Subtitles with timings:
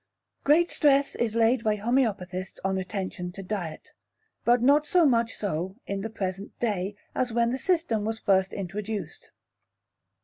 [0.43, 3.89] Great stress is laid by homeopathists on attention to diet,
[4.43, 8.51] but not so much so in the present day as when the system was first
[8.51, 9.29] introduced.